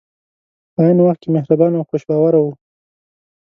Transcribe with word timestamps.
په 0.73 0.79
عین 0.85 0.97
وخت 1.01 1.19
کې 1.21 1.29
مهربان 1.35 1.71
او 1.77 1.83
خوش 1.89 2.01
باوره 2.09 2.39
وو. 2.41 2.53